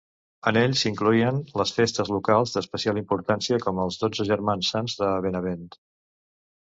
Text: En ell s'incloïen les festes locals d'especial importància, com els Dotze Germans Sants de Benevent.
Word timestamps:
En 0.51 0.57
ell 0.59 0.71
s'incloïen 0.77 1.41
les 1.61 1.73
festes 1.79 2.07
locals 2.15 2.53
d'especial 2.55 2.99
importància, 3.01 3.59
com 3.67 3.81
els 3.83 3.99
Dotze 4.05 4.25
Germans 4.31 4.71
Sants 4.77 4.97
de 5.03 5.11
Benevent. 5.27 5.69